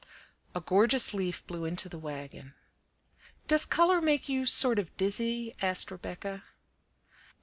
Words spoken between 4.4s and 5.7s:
sort of dizzy?"